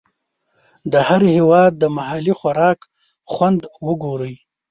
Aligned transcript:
د 0.91 0.93
هر 1.07 1.21
هېواد 1.35 1.71
د 1.77 1.83
محلي 1.97 2.33
خوراک 2.39 2.79
خوند 3.33 3.59
وګورئ. 3.87 4.33